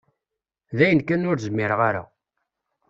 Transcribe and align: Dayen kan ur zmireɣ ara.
Dayen 0.77 1.01
kan 1.07 1.27
ur 1.29 1.37
zmireɣ 1.45 1.79
ara. 1.89 2.03